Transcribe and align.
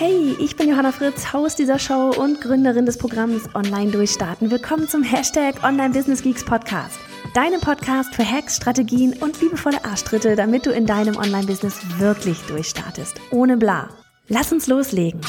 Hey, 0.00 0.36
ich 0.38 0.54
bin 0.54 0.68
Johanna 0.68 0.92
Fritz, 0.92 1.32
Haus 1.32 1.56
dieser 1.56 1.80
Show 1.80 2.10
und 2.10 2.40
Gründerin 2.40 2.86
des 2.86 2.98
Programms 2.98 3.52
Online 3.56 3.90
Durchstarten. 3.90 4.48
Willkommen 4.48 4.86
zum 4.86 5.02
Hashtag 5.02 5.64
Online 5.64 5.92
Business 5.92 6.22
Geeks 6.22 6.44
Podcast. 6.44 7.00
Deinem 7.34 7.60
Podcast 7.60 8.14
für 8.14 8.24
Hacks, 8.24 8.54
Strategien 8.58 9.14
und 9.14 9.40
liebevolle 9.40 9.84
Arschtritte, 9.84 10.36
damit 10.36 10.66
du 10.66 10.70
in 10.70 10.86
deinem 10.86 11.16
Online-Business 11.16 11.80
wirklich 11.98 12.38
durchstartest. 12.42 13.20
Ohne 13.32 13.56
bla. 13.56 13.88
Lass 14.28 14.52
uns 14.52 14.68
loslegen. 14.68 15.20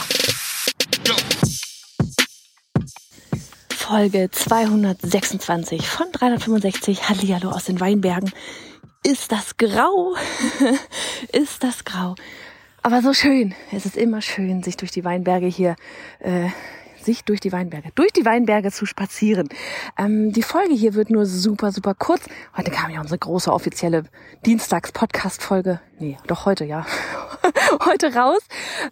Folge 3.71 4.29
226 4.29 5.87
von 5.87 6.11
365 6.11 7.09
Hallihallo 7.09 7.49
aus 7.49 7.63
den 7.63 7.79
Weinbergen. 7.79 8.31
Ist 9.03 9.31
das 9.31 9.57
grau? 9.57 10.13
ist 11.31 11.63
das 11.63 11.85
grau? 11.85 12.13
Aber 12.81 13.01
so 13.01 13.13
schön. 13.13 13.53
Es 13.71 13.85
ist 13.85 13.97
immer 13.97 14.21
schön, 14.21 14.63
sich 14.63 14.77
durch 14.77 14.91
die 14.91 15.03
Weinberge 15.03 15.47
hier, 15.47 15.75
äh, 16.19 16.49
sich 17.01 17.23
durch 17.23 17.39
die 17.39 17.51
Weinberge, 17.51 17.89
durch 17.95 18.11
die 18.13 18.25
Weinberge 18.25 18.71
zu 18.71 18.85
spazieren. 18.85 19.49
Ähm, 19.97 20.31
die 20.31 20.43
Folge 20.43 20.73
hier 20.73 20.93
wird 20.93 21.09
nur 21.09 21.25
super, 21.25 21.71
super 21.71 21.93
kurz. 21.93 22.23
Heute 22.55 22.71
kam 22.71 22.89
ja 22.91 23.01
unsere 23.01 23.17
große 23.17 23.51
offizielle 23.51 24.03
Dienstags-Podcast-Folge. 24.45 25.81
Nee, 25.99 26.17
doch 26.27 26.45
heute, 26.45 26.65
ja. 26.65 26.85
heute 27.85 28.13
raus. 28.15 28.41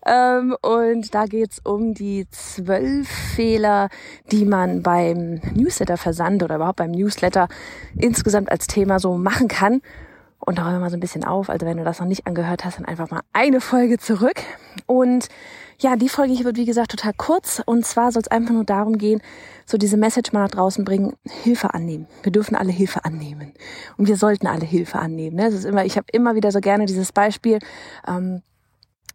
Ähm, 0.05 0.55
und 0.61 1.13
da 1.13 1.25
geht's 1.25 1.59
um 1.63 1.93
die 1.93 2.27
zwölf 2.29 3.07
Fehler, 3.07 3.89
die 4.31 4.45
man 4.45 4.83
beim 4.83 5.41
Newsletter-Versand 5.53 6.43
oder 6.43 6.55
überhaupt 6.55 6.77
beim 6.77 6.91
Newsletter 6.91 7.47
insgesamt 7.97 8.51
als 8.51 8.67
Thema 8.67 8.99
so 8.99 9.17
machen 9.17 9.47
kann 9.47 9.81
und 10.39 10.57
wir 10.57 10.79
mal 10.79 10.89
so 10.89 10.97
ein 10.97 11.01
bisschen 11.01 11.23
auf. 11.23 11.49
Also 11.49 11.65
wenn 11.65 11.77
du 11.77 11.83
das 11.83 11.99
noch 11.99 12.07
nicht 12.07 12.27
angehört 12.27 12.63
hast, 12.63 12.77
dann 12.77 12.85
einfach 12.85 13.09
mal 13.09 13.21
eine 13.33 13.61
Folge 13.61 13.97
zurück. 13.97 14.41
Und 14.85 15.27
ja, 15.79 15.95
die 15.95 16.09
Folge 16.09 16.33
hier 16.33 16.45
wird 16.45 16.57
wie 16.57 16.65
gesagt 16.65 16.91
total 16.91 17.13
kurz. 17.13 17.61
Und 17.65 17.85
zwar 17.85 18.11
soll 18.11 18.21
es 18.21 18.27
einfach 18.29 18.53
nur 18.53 18.63
darum 18.63 18.97
gehen, 18.97 19.21
so 19.65 19.77
diese 19.77 19.97
Message 19.97 20.31
mal 20.31 20.41
nach 20.41 20.51
draußen 20.51 20.85
bringen, 20.85 21.13
Hilfe 21.43 21.73
annehmen. 21.73 22.07
Wir 22.23 22.31
dürfen 22.31 22.55
alle 22.55 22.71
Hilfe 22.71 23.05
annehmen. 23.05 23.53
Und 23.97 24.07
wir 24.07 24.17
sollten 24.17 24.47
alle 24.47 24.65
Hilfe 24.65 24.99
annehmen. 24.99 25.35
Ne? 25.35 25.43
Das 25.45 25.53
ist 25.53 25.65
immer, 25.65 25.85
ich 25.85 25.97
habe 25.97 26.07
immer 26.11 26.35
wieder 26.35 26.51
so 26.51 26.61
gerne 26.61 26.85
dieses 26.85 27.11
Beispiel. 27.11 27.59
Ähm, 28.07 28.41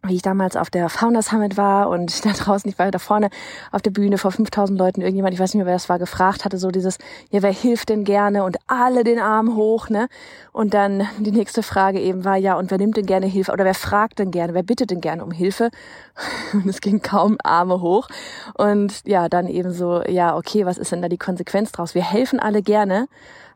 wie 0.05 0.15
ich 0.15 0.21
damals 0.21 0.57
auf 0.57 0.69
der 0.69 0.89
Founders 0.89 1.27
Summit 1.27 1.55
war 1.55 1.89
und 1.89 2.25
da 2.25 2.31
draußen, 2.31 2.69
ich 2.69 2.77
war 2.77 2.91
da 2.91 2.99
vorne 2.99 3.29
auf 3.71 3.81
der 3.81 3.91
Bühne 3.91 4.17
vor 4.17 4.31
5000 4.31 4.77
Leuten, 4.77 5.01
irgendjemand, 5.01 5.33
ich 5.33 5.39
weiß 5.39 5.53
nicht 5.53 5.59
mehr, 5.59 5.65
wer 5.65 5.73
das 5.73 5.89
war, 5.89 5.99
gefragt 5.99 6.45
hatte, 6.45 6.57
so 6.57 6.69
dieses, 6.69 6.97
ja, 7.31 7.41
wer 7.41 7.53
hilft 7.53 7.89
denn 7.89 8.03
gerne 8.03 8.43
und 8.43 8.57
alle 8.67 9.03
den 9.03 9.19
Arm 9.19 9.55
hoch, 9.55 9.89
ne? 9.89 10.07
Und 10.51 10.73
dann 10.73 11.07
die 11.19 11.31
nächste 11.31 11.63
Frage 11.63 11.99
eben 11.99 12.25
war, 12.25 12.37
ja, 12.37 12.55
und 12.55 12.69
wer 12.69 12.77
nimmt 12.77 12.97
denn 12.97 13.05
gerne 13.05 13.25
Hilfe 13.25 13.51
oder 13.51 13.65
wer 13.65 13.73
fragt 13.73 14.19
denn 14.19 14.31
gerne, 14.31 14.53
wer 14.53 14.63
bittet 14.63 14.91
denn 14.91 15.01
gerne 15.01 15.23
um 15.23 15.31
Hilfe? 15.31 15.69
Und 16.53 16.67
es 16.67 16.79
ging 16.79 17.01
kaum 17.01 17.37
Arme 17.43 17.81
hoch. 17.81 18.07
Und 18.55 19.01
ja, 19.05 19.29
dann 19.29 19.47
eben 19.47 19.71
so, 19.71 20.03
ja, 20.03 20.35
okay, 20.37 20.65
was 20.65 20.77
ist 20.77 20.91
denn 20.91 21.01
da 21.01 21.09
die 21.09 21.17
Konsequenz 21.17 21.71
draus? 21.71 21.95
Wir 21.95 22.03
helfen 22.03 22.39
alle 22.39 22.61
gerne, 22.61 23.07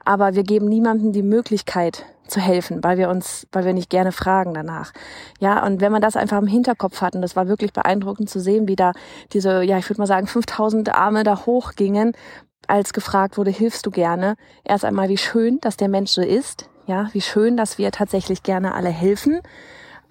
aber 0.07 0.35
wir 0.35 0.43
geben 0.43 0.67
niemandem 0.67 1.11
die 1.11 1.21
Möglichkeit 1.21 2.05
zu 2.27 2.39
helfen, 2.39 2.83
weil 2.83 2.97
wir 2.97 3.09
uns, 3.09 3.45
weil 3.51 3.65
wir 3.65 3.73
nicht 3.73 3.89
gerne 3.89 4.11
fragen 4.13 4.53
danach. 4.53 4.93
Ja, 5.39 5.65
und 5.65 5.81
wenn 5.81 5.91
man 5.91 6.01
das 6.01 6.15
einfach 6.15 6.37
im 6.39 6.47
Hinterkopf 6.47 7.01
hat, 7.01 7.15
und 7.15 7.21
das 7.21 7.35
war 7.35 7.47
wirklich 7.47 7.73
beeindruckend 7.73 8.29
zu 8.29 8.39
sehen, 8.39 8.67
wie 8.67 8.75
da 8.77 8.93
diese, 9.33 9.63
ja, 9.63 9.77
ich 9.77 9.89
würde 9.89 10.01
mal 10.01 10.07
sagen, 10.07 10.27
5000 10.27 10.95
Arme 10.95 11.23
da 11.23 11.45
hochgingen, 11.45 12.13
als 12.67 12.93
gefragt 12.93 13.37
wurde, 13.37 13.51
hilfst 13.51 13.85
du 13.85 13.91
gerne? 13.91 14.35
Erst 14.63 14.85
einmal, 14.85 15.09
wie 15.09 15.17
schön, 15.17 15.59
dass 15.61 15.77
der 15.77 15.89
Mensch 15.89 16.11
so 16.11 16.21
ist. 16.21 16.69
Ja, 16.85 17.09
wie 17.11 17.21
schön, 17.21 17.57
dass 17.57 17.77
wir 17.77 17.91
tatsächlich 17.91 18.43
gerne 18.43 18.73
alle 18.73 18.89
helfen 18.89 19.41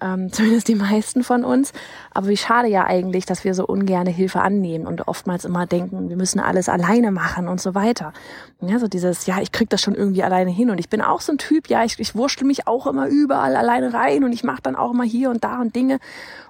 ähm, 0.01 0.31
zumindest 0.31 0.67
die 0.67 0.75
meisten 0.75 1.23
von 1.23 1.43
uns. 1.43 1.73
Aber 2.13 2.27
wie 2.27 2.37
schade 2.37 2.67
ja 2.67 2.85
eigentlich, 2.85 3.25
dass 3.25 3.43
wir 3.43 3.53
so 3.53 3.65
ungerne 3.65 4.09
Hilfe 4.09 4.41
annehmen 4.41 4.87
und 4.87 5.07
oftmals 5.07 5.45
immer 5.45 5.65
denken, 5.65 6.09
wir 6.09 6.17
müssen 6.17 6.39
alles 6.39 6.69
alleine 6.69 7.11
machen 7.11 7.47
und 7.47 7.61
so 7.61 7.75
weiter. 7.75 8.13
Ja, 8.61 8.79
so 8.79 8.87
dieses, 8.87 9.25
ja, 9.25 9.39
ich 9.41 9.51
krieg 9.51 9.69
das 9.69 9.81
schon 9.81 9.95
irgendwie 9.95 10.23
alleine 10.23 10.51
hin 10.51 10.69
und 10.69 10.79
ich 10.79 10.89
bin 10.89 11.01
auch 11.01 11.21
so 11.21 11.31
ein 11.31 11.37
Typ, 11.37 11.69
ja, 11.69 11.83
ich, 11.83 11.99
ich 11.99 12.15
wurschtel 12.15 12.47
mich 12.47 12.67
auch 12.67 12.87
immer 12.87 13.07
überall 13.07 13.55
alleine 13.55 13.93
rein 13.93 14.23
und 14.23 14.33
ich 14.33 14.43
mache 14.43 14.61
dann 14.61 14.75
auch 14.75 14.91
immer 14.91 15.03
hier 15.03 15.29
und 15.29 15.43
da 15.43 15.59
und 15.59 15.75
Dinge 15.75 15.99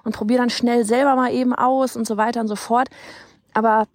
und 0.04 0.14
probiere 0.14 0.40
dann 0.40 0.50
schnell 0.50 0.84
selber 0.84 1.16
mal 1.16 1.32
eben 1.32 1.54
aus 1.54 1.96
und 1.96 2.06
so 2.06 2.16
weiter 2.16 2.40
und 2.40 2.48
so 2.48 2.56
fort. 2.56 2.88
Aber 3.54 3.86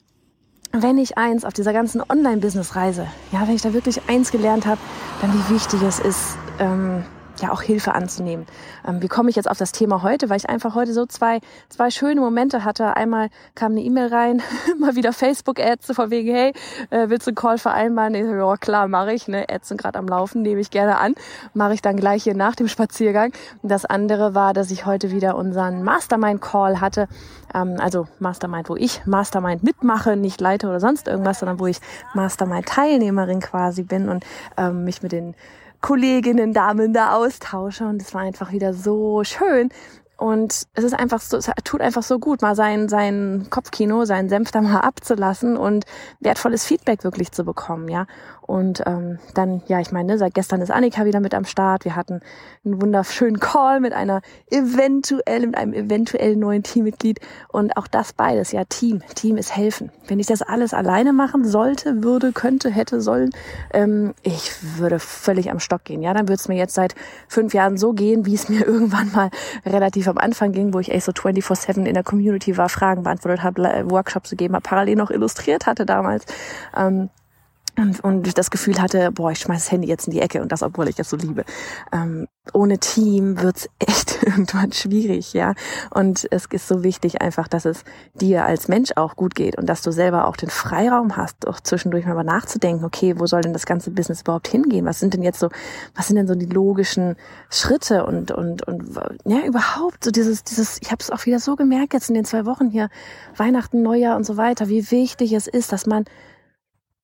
wenn 0.72 0.98
ich 0.98 1.18
eins 1.18 1.46
auf 1.46 1.54
dieser 1.54 1.72
ganzen 1.72 2.02
Online-Business-Reise, 2.02 3.08
ja, 3.32 3.48
wenn 3.48 3.56
ich 3.56 3.62
da 3.62 3.74
wirklich 3.74 4.02
eins 4.08 4.32
gelernt 4.32 4.66
habe, 4.66 4.82
dann 5.22 5.32
wie 5.34 5.56
wichtig 5.56 5.82
es 5.84 6.00
ist, 6.00 6.36
ähm, 6.60 7.04
ja 7.42 7.52
auch 7.52 7.62
Hilfe 7.62 7.96
anzunehmen. 7.96 8.46
Ähm, 8.88 9.02
wie 9.02 9.08
komme 9.08 9.30
ich 9.30 9.36
jetzt 9.36 9.50
auf 9.50 9.58
das 9.58 9.72
Thema 9.72 10.04
heute? 10.04 10.30
Weil 10.30 10.38
ich 10.38 10.50
einfach 10.50 10.76
heute 10.76 10.94
so 10.94 11.06
zwei, 11.06 11.40
zwei 11.70 11.90
schöne 11.90 12.22
Momente 12.22 12.64
hatte. 12.64 12.96
Einmal 12.96 13.30
kam 13.56 13.74
eine 13.74 13.82
E-Mail 13.82 14.08
rein, 14.08 14.42
mal 14.80 14.96
wieder 14.96 15.14
Facebook-Ads, 15.14 15.94
von 15.94 16.12
wegen, 16.12 16.34
hey, 16.34 16.54
äh, 16.90 17.10
willst 17.10 17.28
du 17.28 17.32
einen 17.32 17.36
Call 17.36 17.58
vereinbaren? 17.58 18.16
Ich 18.16 18.26
so, 18.26 18.34
ja 18.34 18.58
klar, 18.58 18.88
mache 18.88 19.14
ich. 19.14 19.28
Ne? 19.28 19.46
Ads 19.50 19.70
sind 19.70 19.82
gerade 19.82 20.00
am 20.00 20.08
Laufen, 20.08 20.42
nehme 20.42 20.62
ich 20.62 20.70
gerne 20.70 20.98
an. 20.98 21.16
Mache 21.54 21.74
ich 21.74 21.82
dann 21.82 21.98
gleich 21.98 22.24
hier 22.24 22.36
nach 22.36 22.56
dem 22.56 22.68
Spaziergang. 22.68 23.34
Und 23.62 23.70
das 23.70 23.86
andere 23.86 24.36
war, 24.36 24.54
dass 24.54 24.72
ich 24.72 24.86
heute 24.86 25.12
wieder 25.12 25.36
unseren 25.36 25.84
Mastermind-Call 25.84 26.82
hatte. 26.82 27.08
Ähm, 27.54 27.78
also 27.80 28.08
Mastermind, 28.20 28.70
wo 28.70 28.76
ich 28.76 29.06
Mastermind 29.06 29.64
mitmache, 29.64 30.16
nicht 30.16 30.40
leite 30.42 30.68
oder 30.68 30.80
sonst 30.80 31.08
irgendwas, 31.08 31.40
sondern 31.40 31.60
wo 31.60 31.68
ich 31.68 31.80
Mastermind-Teilnehmerin 32.14 33.40
quasi 33.40 33.84
bin 33.84 34.10
und 34.10 34.26
ähm, 34.58 34.84
mich 34.84 35.02
mit 35.02 35.12
den 35.12 35.36
Kolleginnen, 35.84 36.54
Damen 36.54 36.94
da 36.94 37.14
austausche. 37.14 37.86
Und 37.86 38.02
es 38.02 38.14
war 38.14 38.22
einfach 38.22 38.54
wieder 38.54 38.74
so 38.74 39.24
schön, 39.26 39.70
und 40.18 40.64
es 40.74 40.84
ist 40.84 40.94
einfach 40.94 41.20
so, 41.20 41.38
es 41.38 41.50
tut 41.64 41.82
einfach 41.82 42.04
so 42.04 42.20
gut, 42.20 42.42
mal 42.42 42.56
sein, 42.56 42.88
sein 42.88 43.48
Kopfkino, 43.50 44.06
seinen 44.06 44.30
Senf 44.30 44.52
da 44.52 44.62
mal 44.62 44.80
abzulassen 44.80 45.58
und 45.58 45.86
wertvolles 46.20 46.66
Feedback 46.66 47.04
wirklich 47.04 47.32
zu 47.32 47.44
bekommen, 47.44 47.88
ja. 47.90 48.06
Und 48.46 48.84
ähm, 48.86 49.20
dann, 49.34 49.64
ja, 49.68 49.80
ich 49.80 49.92
meine, 49.92 50.18
seit 50.18 50.34
gestern 50.34 50.62
ist 50.62 50.70
Annika 50.70 51.06
wieder 51.06 51.22
mit 51.22 51.34
am 51.34 51.46
Start. 51.46 51.86
Wir 51.86 51.96
hatten 51.96 52.20
einen 52.66 52.82
wunderschönen 52.82 53.40
Call 53.40 53.80
mit 53.80 53.94
einer 53.94 54.22
eventuell, 54.52 55.48
mit 55.48 55.58
einem 55.58 55.74
eventuell 55.74 56.36
neuen 56.36 56.62
Teammitglied. 56.62 57.20
Und 57.48 57.78
auch 57.78 57.88
das 57.88 58.12
beides, 58.12 58.52
ja, 58.52 58.66
Team. 58.66 59.02
Team 59.16 59.38
ist 59.38 59.56
helfen. 59.56 59.92
Wenn 60.08 60.20
ich 60.20 60.28
das 60.28 60.42
alles 60.42 60.74
alleine 60.74 61.14
machen 61.14 61.46
sollte, 61.46 62.04
würde, 62.04 62.34
könnte, 62.34 62.70
hätte, 62.70 63.02
sollen, 63.02 63.30
ähm, 63.72 64.14
ich 64.24 64.52
würde 64.78 65.00
völlig 65.00 65.50
am 65.50 65.60
Stock 65.60 65.86
gehen. 65.86 66.02
Ja, 66.02 66.14
dann 66.14 66.28
würde 66.28 66.36
es 66.36 66.50
mir 66.50 66.58
jetzt 66.58 66.76
seit 66.76 66.96
fünf 67.30 67.54
Jahren 67.54 67.78
so 67.78 67.94
gehen, 67.94 68.26
wie 68.26 68.36
es 68.36 68.50
mir 68.50 68.66
irgendwann 68.68 69.12
mal 69.14 69.30
relativ 69.66 70.03
relativ 70.04 70.08
am 70.08 70.18
Anfang 70.18 70.52
ging, 70.52 70.74
wo 70.74 70.80
ich 70.80 70.92
echt 70.92 71.06
so 71.06 71.12
24-7 71.12 71.86
in 71.86 71.94
der 71.94 72.04
Community 72.04 72.58
war, 72.58 72.70
Fragen 72.70 73.04
beantwortet 73.04 73.44
habe, 73.44 73.90
Workshops 73.90 74.32
gegeben 74.32 74.56
habe, 74.56 74.64
parallel 74.64 74.96
noch 74.96 75.12
illustriert 75.12 75.66
hatte 75.66 75.86
damals. 75.86 76.26
Ähm, 76.76 77.10
und, 77.76 78.04
und 78.04 78.38
das 78.38 78.52
Gefühl 78.52 78.80
hatte, 78.80 79.12
boah, 79.12 79.32
ich 79.32 79.40
schmeiß 79.40 79.64
das 79.64 79.72
Handy 79.72 79.88
jetzt 79.88 80.08
in 80.08 80.14
die 80.14 80.22
Ecke 80.22 80.42
und 80.42 80.52
das, 80.52 80.62
obwohl 80.62 80.88
ich 80.90 81.00
es 81.00 81.10
so 81.10 81.18
liebe. 81.18 81.44
Ähm, 81.92 82.28
ohne 82.54 82.78
Team 82.78 83.42
wird's 83.42 83.68
echt 83.80 84.22
irgendwann 84.22 84.72
schwierig, 84.72 85.34
ja. 85.34 85.54
Und 85.90 86.28
es 86.30 86.46
ist 86.46 86.68
so 86.68 86.84
wichtig 86.84 87.22
einfach, 87.22 87.48
dass 87.48 87.66
es 87.66 87.84
dir 88.14 88.46
als 88.46 88.68
Mensch 88.68 88.92
auch 88.96 89.16
gut 89.16 89.34
geht 89.34 89.58
und 89.58 89.68
dass 89.68 89.82
du 89.82 89.92
selber 89.92 90.28
auch 90.28 90.36
den 90.36 90.50
Freiraum 90.50 91.18
hast, 91.18 91.48
auch 91.48 91.60
zwischendurch 91.60 92.06
mal 92.06 92.24
nachzudenken, 92.24 92.86
okay, 92.86 93.16
wo 93.18 93.26
soll 93.26 93.42
denn 93.42 93.54
das 93.54 93.66
ganze 93.66 93.90
Business 93.90 94.22
überhaupt 94.22 94.48
hingehen? 94.48 94.86
Was 94.86 95.00
sind 95.00 95.16
denn 95.16 95.24
jetzt 95.24 95.40
so, 95.40 95.50
was 95.96 96.08
sind 96.08 96.18
denn 96.18 96.28
so 96.28 96.36
die 96.36 96.46
logischen 96.46 97.16
Schritte 97.50 98.06
und 98.06 98.32
und 98.32 98.68
und 98.68 99.00
ja 99.26 99.40
überhaupt 99.46 100.04
so 100.04 100.12
dieses 100.12 100.44
dieses, 100.44 100.80
ich 100.82 100.92
habe 100.92 101.00
es 101.02 101.10
auch 101.10 101.26
wieder 101.26 101.40
so 101.40 101.56
gemerkt 101.56 101.94
jetzt 101.94 102.10
in 102.10 102.16
den 102.16 102.26
zwei 102.26 102.46
Wochen 102.46 102.70
hier 102.70 102.90
Weihnachten, 103.36 103.82
Neujahr 103.82 104.16
und 104.16 104.26
so 104.26 104.38
weiter, 104.38 104.70
wie 104.70 104.92
wichtig 104.92 105.34
es 105.34 105.48
ist, 105.48 105.72
dass 105.72 105.88
man 105.88 106.06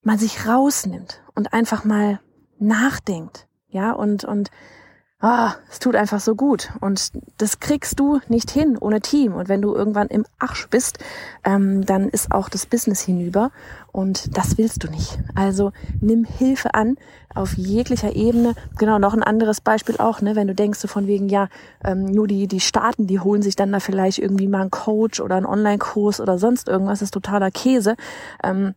man 0.02 0.18
sich 0.18 0.48
rausnimmt 0.48 1.22
und 1.36 1.54
einfach 1.54 1.84
mal 1.84 2.20
nachdenkt, 2.60 3.48
ja, 3.70 3.92
und, 3.92 4.24
und 4.26 4.50
ah, 5.22 5.56
es 5.70 5.80
tut 5.80 5.96
einfach 5.96 6.20
so 6.20 6.36
gut. 6.36 6.72
Und 6.80 7.12
das 7.38 7.60
kriegst 7.60 8.00
du 8.00 8.20
nicht 8.30 8.52
hin 8.52 8.78
ohne 8.78 9.02
Team. 9.02 9.34
Und 9.34 9.50
wenn 9.50 9.62
du 9.62 9.76
irgendwann 9.76 10.08
im 10.08 10.26
Arsch 10.40 10.68
bist, 10.70 11.00
ähm, 11.44 11.86
dann 11.86 12.10
ist 12.10 12.32
auch 12.32 12.50
das 12.50 12.66
Business 12.66 13.02
hinüber. 13.02 13.52
Und 13.92 14.38
das 14.38 14.58
willst 14.58 14.84
du 14.84 14.90
nicht. 14.90 15.20
Also 15.36 15.72
nimm 16.00 16.24
Hilfe 16.24 16.74
an 16.74 16.96
auf 17.36 17.58
jeglicher 17.58 18.16
Ebene. 18.16 18.56
Genau, 18.78 18.98
noch 18.98 19.14
ein 19.14 19.24
anderes 19.24 19.62
Beispiel 19.62 19.98
auch, 19.98 20.22
ne, 20.22 20.36
wenn 20.36 20.48
du 20.48 20.56
denkst 20.56 20.80
so 20.80 20.88
von 20.88 21.06
wegen, 21.06 21.30
ja, 21.30 21.50
ähm, 21.84 22.06
nur 22.06 22.28
die, 22.28 22.48
die 22.48 22.60
Staaten, 22.60 23.06
die 23.06 23.20
holen 23.20 23.42
sich 23.42 23.56
dann 23.56 23.72
da 23.72 23.80
vielleicht 23.80 24.20
irgendwie 24.20 24.48
mal 24.48 24.62
einen 24.62 24.72
Coach 24.72 25.20
oder 25.20 25.36
einen 25.36 25.46
Online-Kurs 25.46 26.22
oder 26.22 26.40
sonst 26.40 26.68
irgendwas, 26.68 27.00
das 27.00 27.08
ist 27.08 27.14
totaler 27.14 27.52
Käse. 27.52 27.96
Ähm, 28.44 28.74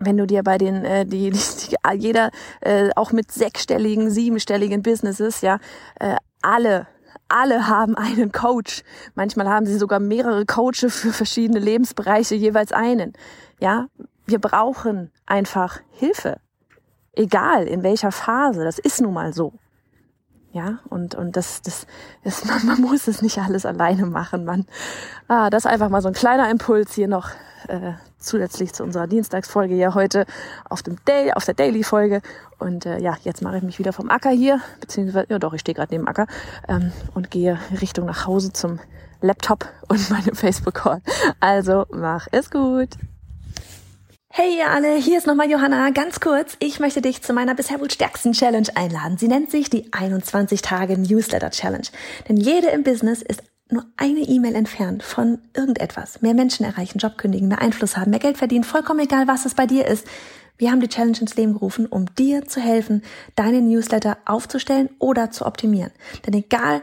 wenn 0.00 0.16
du 0.16 0.26
dir 0.26 0.42
bei 0.42 0.58
den 0.58 0.84
äh, 0.84 1.06
die, 1.06 1.30
die, 1.30 1.38
die 1.68 1.98
jeder 1.98 2.30
äh, 2.60 2.90
auch 2.96 3.12
mit 3.12 3.30
sechsstelligen, 3.30 4.10
siebenstelligen 4.10 4.82
Businesses, 4.82 5.40
ja, 5.42 5.58
äh, 6.00 6.16
alle 6.42 6.86
alle 7.28 7.68
haben 7.68 7.96
einen 7.96 8.32
Coach. 8.32 8.82
Manchmal 9.14 9.48
haben 9.48 9.64
sie 9.64 9.78
sogar 9.78 10.00
mehrere 10.00 10.44
Coaches 10.46 10.96
für 10.96 11.12
verschiedene 11.12 11.60
Lebensbereiche, 11.60 12.34
jeweils 12.34 12.72
einen. 12.72 13.12
Ja, 13.60 13.86
wir 14.26 14.40
brauchen 14.40 15.10
einfach 15.26 15.78
Hilfe. 15.90 16.40
Egal 17.12 17.66
in 17.68 17.82
welcher 17.82 18.12
Phase, 18.12 18.64
das 18.64 18.78
ist 18.78 19.00
nun 19.00 19.14
mal 19.14 19.32
so. 19.32 19.52
Ja, 20.52 20.80
und, 20.88 21.14
und 21.14 21.36
das, 21.36 21.62
das 21.62 21.86
ist, 22.24 22.46
man, 22.46 22.66
man 22.66 22.80
muss 22.80 23.06
es 23.06 23.22
nicht 23.22 23.38
alles 23.38 23.64
alleine 23.64 24.06
machen, 24.06 24.44
man. 24.44 24.66
Ah, 25.28 25.50
das 25.50 25.66
einfach 25.66 25.88
mal 25.88 26.02
so 26.02 26.08
ein 26.08 26.14
kleiner 26.14 26.50
Impuls 26.50 26.94
hier 26.94 27.08
noch 27.08 27.30
äh, 27.68 27.92
zusätzlich 28.20 28.72
zu 28.72 28.84
unserer 28.84 29.06
Dienstagsfolge 29.06 29.74
ja 29.74 29.94
heute 29.94 30.26
auf 30.68 30.82
dem 30.82 30.96
Day, 31.04 31.32
auf 31.32 31.44
der 31.44 31.54
Daily-Folge. 31.54 32.22
Und 32.58 32.86
äh, 32.86 32.98
ja, 32.98 33.16
jetzt 33.22 33.42
mache 33.42 33.58
ich 33.58 33.62
mich 33.62 33.78
wieder 33.78 33.92
vom 33.92 34.10
Acker 34.10 34.30
hier, 34.30 34.60
beziehungsweise, 34.80 35.26
ja 35.30 35.38
doch, 35.38 35.54
ich 35.54 35.60
stehe 35.60 35.74
gerade 35.74 35.92
neben 35.92 36.06
Acker 36.06 36.26
ähm, 36.68 36.92
und 37.14 37.30
gehe 37.30 37.58
Richtung 37.80 38.06
nach 38.06 38.26
Hause 38.26 38.52
zum 38.52 38.78
Laptop 39.20 39.66
und 39.88 40.10
meinem 40.10 40.34
Facebook-Call. 40.34 41.02
Also 41.40 41.86
mach 41.90 42.26
es 42.30 42.50
gut. 42.50 42.90
Hey 44.32 44.58
ihr 44.58 44.70
alle, 44.70 44.94
hier 44.94 45.18
ist 45.18 45.26
nochmal 45.26 45.50
Johanna. 45.50 45.90
Ganz 45.90 46.20
kurz, 46.20 46.56
ich 46.60 46.78
möchte 46.78 47.02
dich 47.02 47.20
zu 47.20 47.32
meiner 47.32 47.56
bisher 47.56 47.80
wohl 47.80 47.90
stärksten 47.90 48.30
Challenge 48.30 48.68
einladen. 48.76 49.18
Sie 49.18 49.26
nennt 49.26 49.50
sich 49.50 49.70
die 49.70 49.92
21 49.92 50.62
Tage 50.62 50.96
Newsletter 50.96 51.50
Challenge. 51.50 51.88
Denn 52.28 52.36
jede 52.36 52.68
im 52.68 52.84
Business 52.84 53.22
ist 53.22 53.42
nur 53.72 53.86
eine 53.96 54.20
E-Mail 54.20 54.54
entfernt 54.54 55.02
von 55.02 55.38
irgendetwas. 55.54 56.22
Mehr 56.22 56.34
Menschen 56.34 56.64
erreichen, 56.64 56.98
Job 56.98 57.18
kündigen, 57.18 57.48
mehr 57.48 57.60
Einfluss 57.60 57.96
haben, 57.96 58.10
mehr 58.10 58.20
Geld 58.20 58.38
verdienen, 58.38 58.64
vollkommen 58.64 59.00
egal, 59.00 59.26
was 59.28 59.46
es 59.46 59.54
bei 59.54 59.66
dir 59.66 59.86
ist. 59.86 60.06
Wir 60.58 60.70
haben 60.70 60.80
die 60.80 60.88
Challenge 60.88 61.18
ins 61.18 61.36
Leben 61.36 61.54
gerufen, 61.54 61.86
um 61.86 62.06
dir 62.16 62.46
zu 62.46 62.60
helfen, 62.60 63.02
deine 63.34 63.62
Newsletter 63.62 64.18
aufzustellen 64.26 64.90
oder 64.98 65.30
zu 65.30 65.46
optimieren. 65.46 65.90
Denn 66.26 66.34
egal, 66.34 66.82